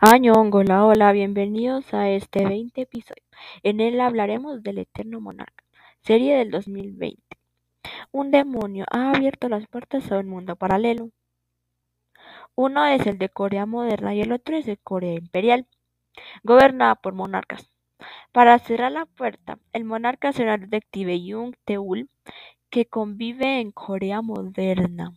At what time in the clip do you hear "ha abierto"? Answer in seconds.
8.92-9.48